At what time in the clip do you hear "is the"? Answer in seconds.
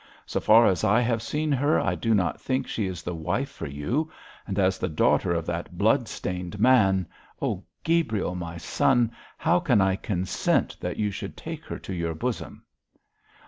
2.87-3.13